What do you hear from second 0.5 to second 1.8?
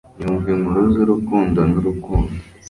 inkuru zurukundo